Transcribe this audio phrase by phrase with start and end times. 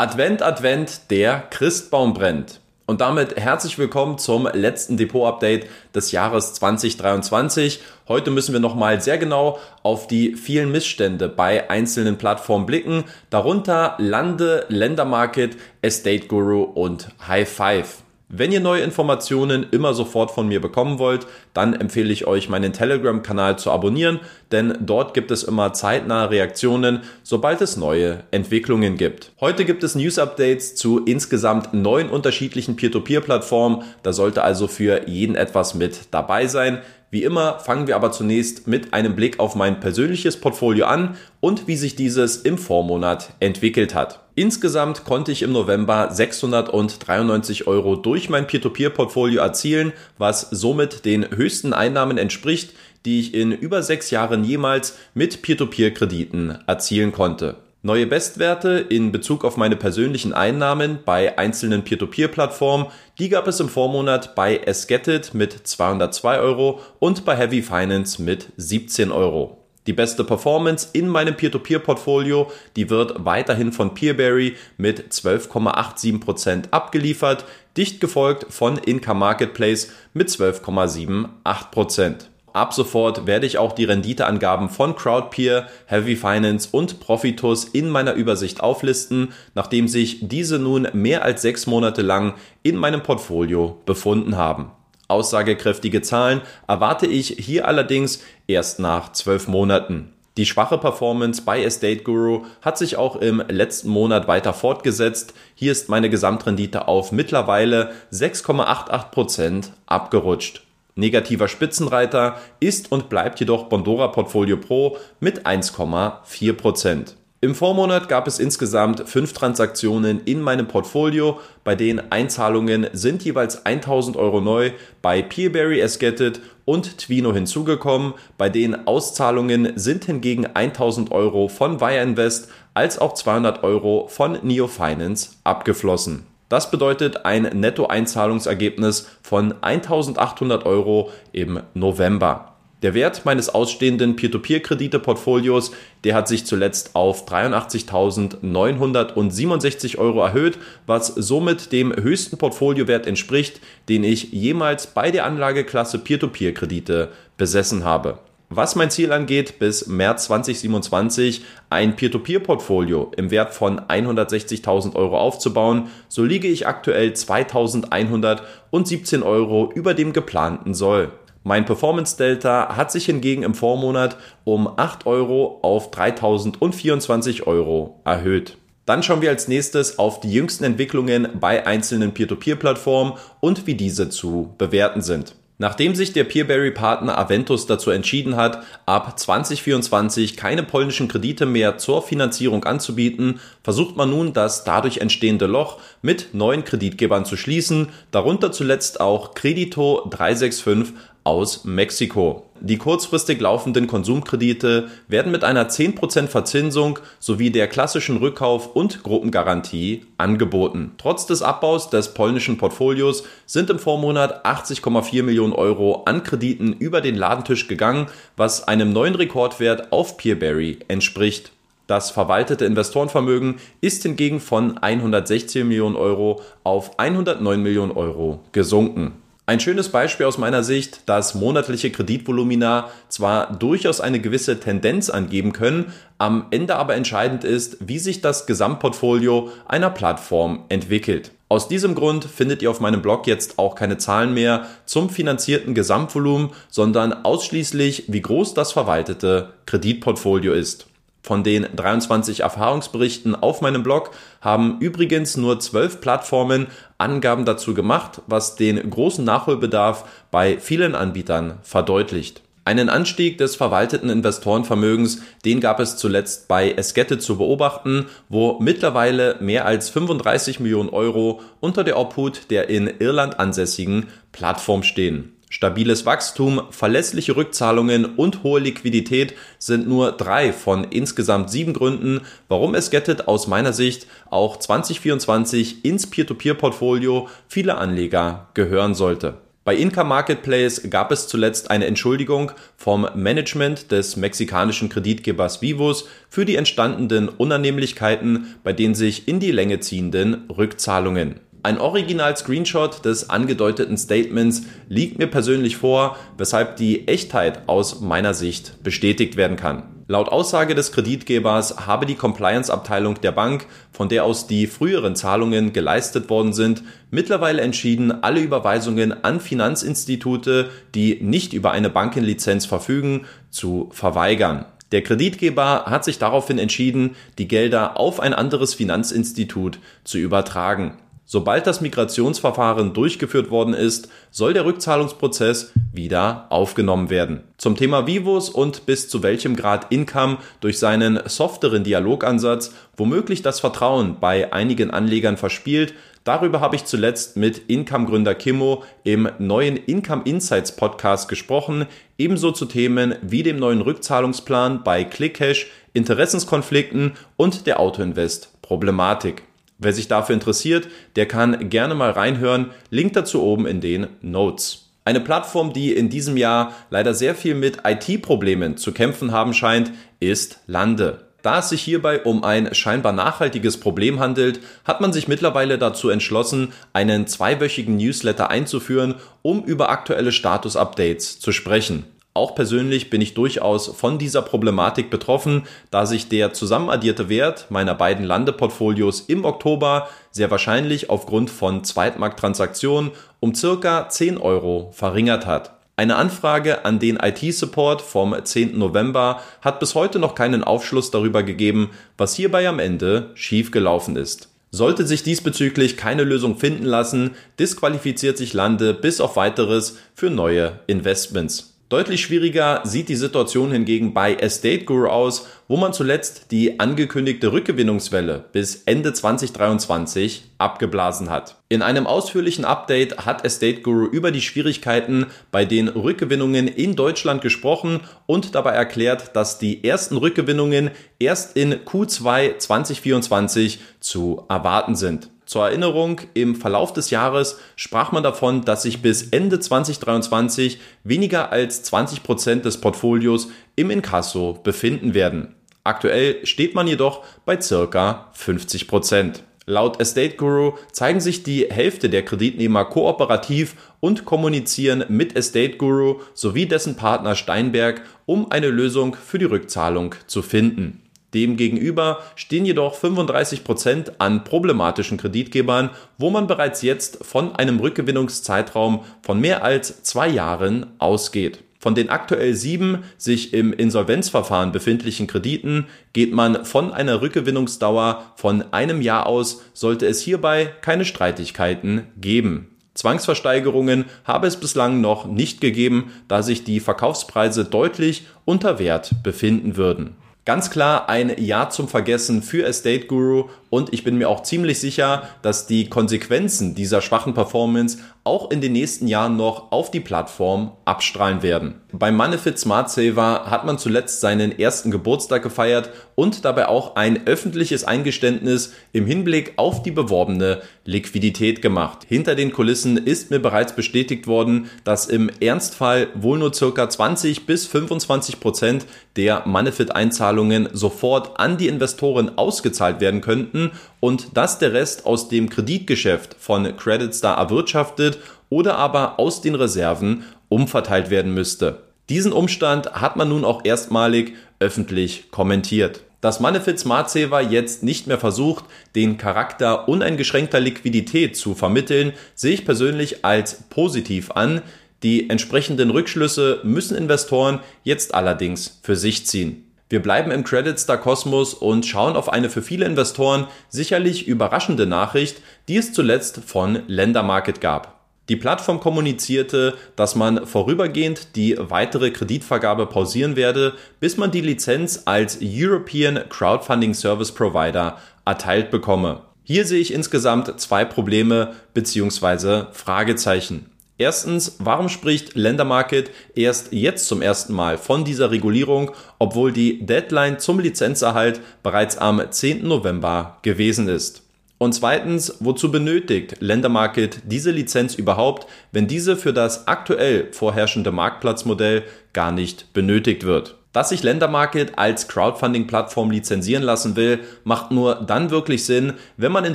[0.00, 2.60] Advent, Advent, der Christbaum brennt.
[2.86, 7.80] Und damit herzlich willkommen zum letzten Depot-Update des Jahres 2023.
[8.06, 13.96] Heute müssen wir nochmal sehr genau auf die vielen Missstände bei einzelnen Plattformen blicken, darunter
[13.98, 18.04] Lande, Ländermarket, Estate Guru und High Five.
[18.30, 22.74] Wenn ihr neue Informationen immer sofort von mir bekommen wollt, dann empfehle ich euch, meinen
[22.74, 24.20] Telegram-Kanal zu abonnieren,
[24.52, 29.32] denn dort gibt es immer zeitnahe Reaktionen, sobald es neue Entwicklungen gibt.
[29.40, 35.74] Heute gibt es News-Updates zu insgesamt neun unterschiedlichen Peer-to-Peer-Plattformen, da sollte also für jeden etwas
[35.74, 36.82] mit dabei sein.
[37.10, 41.66] Wie immer fangen wir aber zunächst mit einem Blick auf mein persönliches Portfolio an und
[41.66, 44.20] wie sich dieses im Vormonat entwickelt hat.
[44.38, 51.72] Insgesamt konnte ich im November 693 Euro durch mein Peer-to-Peer-Portfolio erzielen, was somit den höchsten
[51.72, 52.72] Einnahmen entspricht,
[53.04, 57.56] die ich in über sechs Jahren jemals mit Peer-to-Peer-Krediten erzielen konnte.
[57.82, 62.86] Neue Bestwerte in Bezug auf meine persönlichen Einnahmen bei einzelnen Peer-to-Peer-Plattformen,
[63.18, 68.52] die gab es im Vormonat bei Esgetted mit 202 Euro und bei Heavy Finance mit
[68.56, 69.67] 17 Euro.
[69.88, 77.98] Die beste Performance in meinem Peer-to-Peer-Portfolio, die wird weiterhin von Peerberry mit 12,87% abgeliefert, dicht
[77.98, 82.26] gefolgt von Income Marketplace mit 12,78%.
[82.52, 88.12] Ab sofort werde ich auch die Renditeangaben von Crowdpeer, Heavy Finance und Profitus in meiner
[88.12, 94.36] Übersicht auflisten, nachdem sich diese nun mehr als sechs Monate lang in meinem Portfolio befunden
[94.36, 94.70] haben.
[95.08, 100.12] Aussagekräftige Zahlen erwarte ich hier allerdings erst nach zwölf Monaten.
[100.36, 105.34] Die schwache Performance bei Estate Guru hat sich auch im letzten Monat weiter fortgesetzt.
[105.56, 110.62] Hier ist meine Gesamtrendite auf mittlerweile 6,88% abgerutscht.
[110.94, 117.14] Negativer Spitzenreiter ist und bleibt jedoch Bondora Portfolio Pro mit 1,4%.
[117.40, 123.64] Im Vormonat gab es insgesamt fünf Transaktionen in meinem Portfolio, bei denen Einzahlungen sind jeweils
[123.64, 124.72] 1000 Euro neu
[125.02, 132.02] bei Peerberry Esgetted und Twino hinzugekommen, bei denen Auszahlungen sind hingegen 1000 Euro von Wire
[132.02, 136.26] Invest als auch 200 Euro von Neo Finance abgeflossen.
[136.48, 142.57] Das bedeutet ein Nettoeinzahlungsergebnis von 1800 Euro im November.
[142.82, 145.72] Der Wert meines ausstehenden Peer-to-Peer-Kredite-Portfolios,
[146.04, 154.04] der hat sich zuletzt auf 83.967 Euro erhöht, was somit dem höchsten Portfoliowert entspricht, den
[154.04, 161.44] ich jemals bei der Anlageklasse Peer-to-Peer-Kredite besessen habe was mein Ziel angeht, bis März 2027
[161.68, 169.92] ein Peer-to-Peer-Portfolio im Wert von 160.000 Euro aufzubauen, so liege ich aktuell 2.117 Euro über
[169.92, 171.12] dem geplanten Soll.
[171.48, 178.58] Mein Performance Delta hat sich hingegen im Vormonat um 8 Euro auf 3.024 Euro erhöht.
[178.84, 184.10] Dann schauen wir als nächstes auf die jüngsten Entwicklungen bei einzelnen Peer-to-Peer-Plattformen und wie diese
[184.10, 185.36] zu bewerten sind.
[185.60, 192.02] Nachdem sich der Peerberry-Partner Aventus dazu entschieden hat, ab 2024 keine polnischen Kredite mehr zur
[192.02, 198.52] Finanzierung anzubieten, versucht man nun das dadurch entstehende Loch mit neuen Kreditgebern zu schließen, darunter
[198.52, 200.94] zuletzt auch Credito 365
[201.28, 202.44] aus Mexiko.
[202.60, 210.06] Die kurzfristig laufenden Konsumkredite werden mit einer 10% Verzinsung sowie der klassischen Rückkauf- und Gruppengarantie
[210.16, 210.92] angeboten.
[210.96, 217.02] Trotz des Abbaus des polnischen Portfolios sind im Vormonat 80,4 Millionen Euro an Krediten über
[217.02, 218.06] den Ladentisch gegangen,
[218.36, 221.52] was einem neuen Rekordwert auf Peerberry entspricht.
[221.86, 229.12] Das verwaltete Investorenvermögen ist hingegen von 116 Millionen Euro auf 109 Millionen Euro gesunken.
[229.48, 235.54] Ein schönes Beispiel aus meiner Sicht, dass monatliche Kreditvolumina zwar durchaus eine gewisse Tendenz angeben
[235.54, 241.30] können, am Ende aber entscheidend ist, wie sich das Gesamtportfolio einer Plattform entwickelt.
[241.48, 245.74] Aus diesem Grund findet ihr auf meinem Blog jetzt auch keine Zahlen mehr zum finanzierten
[245.74, 250.87] Gesamtvolumen, sondern ausschließlich, wie groß das verwaltete Kreditportfolio ist.
[251.28, 258.22] Von den 23 Erfahrungsberichten auf meinem Blog haben übrigens nur 12 Plattformen Angaben dazu gemacht,
[258.26, 262.40] was den großen Nachholbedarf bei vielen Anbietern verdeutlicht.
[262.64, 269.36] Einen Anstieg des verwalteten Investorenvermögens, den gab es zuletzt bei Eskette zu beobachten, wo mittlerweile
[269.40, 275.37] mehr als 35 Millionen Euro unter der Obhut der in Irland ansässigen Plattform stehen.
[275.50, 282.74] Stabiles Wachstum, verlässliche Rückzahlungen und hohe Liquidität sind nur drei von insgesamt sieben Gründen, warum
[282.74, 289.38] es Gettet aus meiner Sicht auch 2024 ins Peer-to-Peer-Portfolio vieler Anleger gehören sollte.
[289.68, 296.46] Bei Income Marketplace gab es zuletzt eine Entschuldigung vom Management des mexikanischen Kreditgebers Vivos für
[296.46, 301.40] die entstandenen Unannehmlichkeiten bei den sich in die Länge ziehenden Rückzahlungen.
[301.68, 308.82] Ein Original-Screenshot des angedeuteten Statements liegt mir persönlich vor, weshalb die Echtheit aus meiner Sicht
[308.82, 309.82] bestätigt werden kann.
[310.06, 315.74] Laut Aussage des Kreditgebers habe die Compliance-Abteilung der Bank, von der aus die früheren Zahlungen
[315.74, 323.26] geleistet worden sind, mittlerweile entschieden, alle Überweisungen an Finanzinstitute, die nicht über eine Bankenlizenz verfügen,
[323.50, 324.64] zu verweigern.
[324.90, 330.96] Der Kreditgeber hat sich daraufhin entschieden, die Gelder auf ein anderes Finanzinstitut zu übertragen.
[331.30, 337.42] Sobald das Migrationsverfahren durchgeführt worden ist, soll der Rückzahlungsprozess wieder aufgenommen werden.
[337.58, 343.60] Zum Thema Vivos und bis zu welchem Grad Income durch seinen softeren Dialogansatz womöglich das
[343.60, 345.92] Vertrauen bei einigen Anlegern verspielt,
[346.24, 351.84] darüber habe ich zuletzt mit Income-Gründer Kimmo im neuen Income Insights Podcast gesprochen,
[352.16, 359.47] ebenso zu Themen wie dem neuen Rückzahlungsplan bei ClickCash, Interessenskonflikten und der Autoinvest Problematik.
[359.78, 362.70] Wer sich dafür interessiert, der kann gerne mal reinhören.
[362.90, 364.90] Link dazu oben in den Notes.
[365.04, 369.92] Eine Plattform, die in diesem Jahr leider sehr viel mit IT-Problemen zu kämpfen haben scheint,
[370.20, 371.28] ist Lande.
[371.42, 376.10] Da es sich hierbei um ein scheinbar nachhaltiges Problem handelt, hat man sich mittlerweile dazu
[376.10, 382.04] entschlossen, einen zweiwöchigen Newsletter einzuführen, um über aktuelle Status-Updates zu sprechen.
[382.38, 387.96] Auch persönlich bin ich durchaus von dieser Problematik betroffen, da sich der zusammenaddierte Wert meiner
[387.96, 395.72] beiden Landeportfolios im Oktober sehr wahrscheinlich aufgrund von Zweitmarkttransaktionen um circa 10 Euro verringert hat.
[395.96, 398.78] Eine Anfrage an den IT-Support vom 10.
[398.78, 404.48] November hat bis heute noch keinen Aufschluss darüber gegeben, was hierbei am Ende schiefgelaufen ist.
[404.70, 410.78] Sollte sich diesbezüglich keine Lösung finden lassen, disqualifiziert sich Lande bis auf weiteres für neue
[410.86, 411.77] Investments.
[411.88, 417.50] Deutlich schwieriger sieht die Situation hingegen bei Estate Guru aus, wo man zuletzt die angekündigte
[417.50, 421.56] Rückgewinnungswelle bis Ende 2023 abgeblasen hat.
[421.70, 427.40] In einem ausführlichen Update hat Estate Guru über die Schwierigkeiten bei den Rückgewinnungen in Deutschland
[427.40, 435.30] gesprochen und dabei erklärt, dass die ersten Rückgewinnungen erst in Q2 2024 zu erwarten sind.
[435.48, 441.50] Zur Erinnerung, im Verlauf des Jahres sprach man davon, dass sich bis Ende 2023 weniger
[441.50, 445.54] als 20 Prozent des Portfolios im Inkasso befinden werden.
[445.84, 449.42] Aktuell steht man jedoch bei circa 50 Prozent.
[449.64, 456.20] Laut Estate Guru zeigen sich die Hälfte der Kreditnehmer kooperativ und kommunizieren mit Estate Guru
[456.34, 461.07] sowie dessen Partner Steinberg, um eine Lösung für die Rückzahlung zu finden.
[461.34, 469.04] Demgegenüber stehen jedoch 35 Prozent an problematischen Kreditgebern, wo man bereits jetzt von einem Rückgewinnungszeitraum
[469.22, 471.64] von mehr als zwei Jahren ausgeht.
[471.80, 478.64] Von den aktuell sieben sich im Insolvenzverfahren befindlichen Krediten geht man von einer Rückgewinnungsdauer von
[478.72, 482.74] einem Jahr aus, sollte es hierbei keine Streitigkeiten geben.
[482.94, 489.76] Zwangsversteigerungen habe es bislang noch nicht gegeben, da sich die Verkaufspreise deutlich unter Wert befinden
[489.76, 490.16] würden.
[490.48, 493.50] Ganz klar ein Ja zum Vergessen für Estate Guru.
[493.68, 498.60] Und ich bin mir auch ziemlich sicher, dass die Konsequenzen dieser schwachen Performance auch in
[498.60, 501.80] den nächsten Jahren noch auf die Plattform abstrahlen werden.
[501.92, 507.26] Beim Manifit Smart Saver hat man zuletzt seinen ersten Geburtstag gefeiert und dabei auch ein
[507.26, 512.00] öffentliches Eingeständnis im Hinblick auf die beworbene Liquidität gemacht.
[512.06, 517.46] Hinter den Kulissen ist mir bereits bestätigt worden, dass im Ernstfall wohl nur circa 20
[517.46, 518.84] bis 25 Prozent
[519.16, 523.70] der Manifit Einzahlungen sofort an die Investoren ausgezahlt werden könnten
[524.00, 528.18] und dass der Rest aus dem Kreditgeschäft von Credit Star erwirtschaftet
[528.50, 531.82] oder aber aus den Reserven umverteilt werden müsste.
[532.08, 536.02] Diesen Umstand hat man nun auch erstmalig öffentlich kommentiert.
[536.20, 538.64] Dass Manifit Smart Saver jetzt nicht mehr versucht,
[538.96, 544.62] den Charakter uneingeschränkter Liquidität zu vermitteln, sehe ich persönlich als positiv an.
[545.04, 549.67] Die entsprechenden Rückschlüsse müssen Investoren jetzt allerdings für sich ziehen.
[549.90, 554.86] Wir bleiben im Credit Star Kosmos und schauen auf eine für viele Investoren sicherlich überraschende
[554.86, 557.98] Nachricht, die es zuletzt von Ländermarket gab.
[558.28, 565.04] Die Plattform kommunizierte, dass man vorübergehend die weitere Kreditvergabe pausieren werde, bis man die Lizenz
[565.06, 569.22] als European Crowdfunding Service Provider erteilt bekomme.
[569.42, 572.64] Hier sehe ich insgesamt zwei Probleme bzw.
[572.72, 573.70] Fragezeichen.
[574.00, 580.38] Erstens, warum spricht Ländermarket erst jetzt zum ersten Mal von dieser Regulierung, obwohl die Deadline
[580.38, 582.66] zum Lizenzerhalt bereits am 10.
[582.66, 584.22] November gewesen ist?
[584.56, 591.82] Und zweitens, wozu benötigt Ländermarket diese Lizenz überhaupt, wenn diese für das aktuell vorherrschende Marktplatzmodell
[592.12, 593.56] gar nicht benötigt wird?
[593.78, 599.44] Dass sich Ländermarket als Crowdfunding-Plattform lizenzieren lassen will, macht nur dann wirklich Sinn, wenn man
[599.44, 599.54] in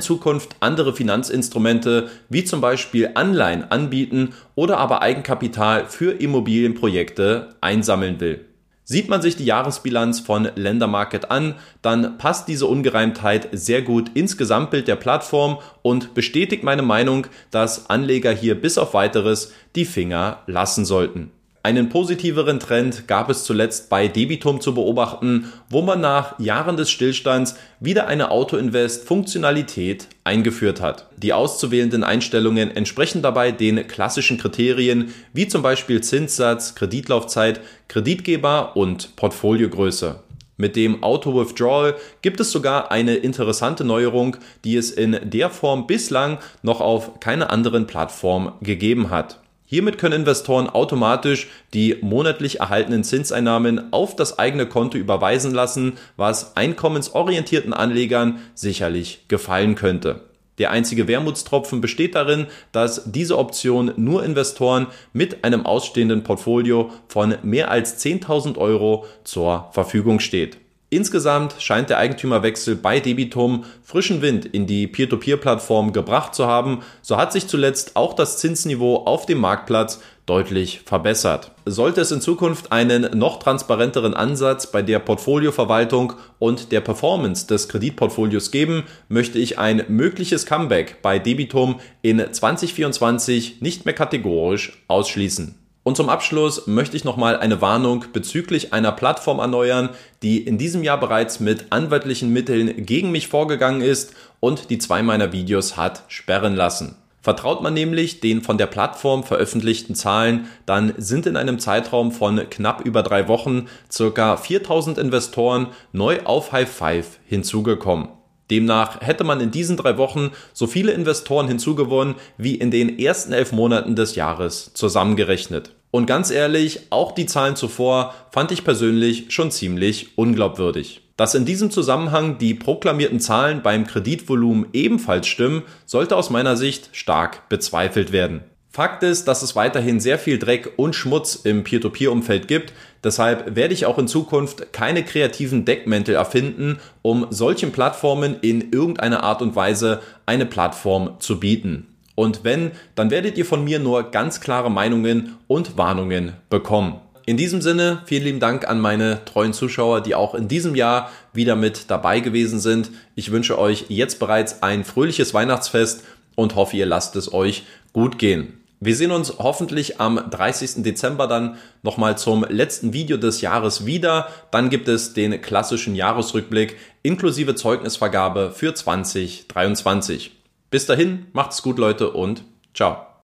[0.00, 8.46] Zukunft andere Finanzinstrumente wie zum Beispiel Anleihen anbieten oder aber Eigenkapital für Immobilienprojekte einsammeln will.
[8.84, 14.38] Sieht man sich die Jahresbilanz von Ländermarket an, dann passt diese Ungereimtheit sehr gut ins
[14.38, 20.38] Gesamtbild der Plattform und bestätigt meine Meinung, dass Anleger hier bis auf weiteres die Finger
[20.46, 21.30] lassen sollten.
[21.64, 26.90] Einen positiveren Trend gab es zuletzt bei Debitum zu beobachten, wo man nach Jahren des
[26.90, 31.08] Stillstands wieder eine Auto-Invest-Funktionalität eingeführt hat.
[31.16, 39.16] Die auszuwählenden Einstellungen entsprechen dabei den klassischen Kriterien wie zum Beispiel Zinssatz, Kreditlaufzeit, Kreditgeber und
[39.16, 40.16] Portfoliogröße.
[40.58, 46.40] Mit dem Auto-Withdrawal gibt es sogar eine interessante Neuerung, die es in der Form bislang
[46.60, 49.40] noch auf keiner anderen Plattform gegeben hat.
[49.66, 56.56] Hiermit können Investoren automatisch die monatlich erhaltenen Zinseinnahmen auf das eigene Konto überweisen lassen, was
[56.56, 60.20] einkommensorientierten Anlegern sicherlich gefallen könnte.
[60.58, 67.34] Der einzige Wermutstropfen besteht darin, dass diese Option nur Investoren mit einem ausstehenden Portfolio von
[67.42, 70.58] mehr als 10.000 Euro zur Verfügung steht.
[70.94, 76.82] Insgesamt scheint der Eigentümerwechsel bei Debitum frischen Wind in die Peer-to-Peer-Plattform gebracht zu haben.
[77.02, 81.50] So hat sich zuletzt auch das Zinsniveau auf dem Marktplatz deutlich verbessert.
[81.66, 87.68] Sollte es in Zukunft einen noch transparenteren Ansatz bei der Portfolioverwaltung und der Performance des
[87.68, 95.63] Kreditportfolios geben, möchte ich ein mögliches Comeback bei Debitum in 2024 nicht mehr kategorisch ausschließen.
[95.84, 99.90] Und zum Abschluss möchte ich nochmal eine Warnung bezüglich einer Plattform erneuern,
[100.22, 105.02] die in diesem Jahr bereits mit anwaltlichen Mitteln gegen mich vorgegangen ist und die zwei
[105.02, 106.96] meiner Videos hat sperren lassen.
[107.20, 112.48] Vertraut man nämlich den von der Plattform veröffentlichten Zahlen, dann sind in einem Zeitraum von
[112.48, 118.08] knapp über drei Wochen circa 4000 Investoren neu auf High Five hinzugekommen.
[118.50, 123.32] Demnach hätte man in diesen drei Wochen so viele Investoren hinzugewonnen wie in den ersten
[123.32, 125.72] elf Monaten des Jahres zusammengerechnet.
[125.90, 131.02] Und ganz ehrlich, auch die Zahlen zuvor fand ich persönlich schon ziemlich unglaubwürdig.
[131.16, 136.90] Dass in diesem Zusammenhang die proklamierten Zahlen beim Kreditvolumen ebenfalls stimmen, sollte aus meiner Sicht
[136.92, 138.42] stark bezweifelt werden.
[138.74, 142.72] Fakt ist, dass es weiterhin sehr viel Dreck und Schmutz im Peer-to-Peer-Umfeld gibt.
[143.04, 149.22] Deshalb werde ich auch in Zukunft keine kreativen Deckmäntel erfinden, um solchen Plattformen in irgendeiner
[149.22, 151.86] Art und Weise eine Plattform zu bieten.
[152.16, 156.96] Und wenn, dann werdet ihr von mir nur ganz klare Meinungen und Warnungen bekommen.
[157.26, 161.12] In diesem Sinne, vielen lieben Dank an meine treuen Zuschauer, die auch in diesem Jahr
[161.32, 162.90] wieder mit dabei gewesen sind.
[163.14, 166.02] Ich wünsche euch jetzt bereits ein fröhliches Weihnachtsfest
[166.34, 167.62] und hoffe, ihr lasst es euch
[167.92, 168.63] gut gehen.
[168.84, 170.82] Wir sehen uns hoffentlich am 30.
[170.82, 174.28] Dezember dann nochmal zum letzten Video des Jahres wieder.
[174.50, 180.32] Dann gibt es den klassischen Jahresrückblick inklusive Zeugnisvergabe für 2023.
[180.68, 183.13] Bis dahin, macht's gut Leute und ciao.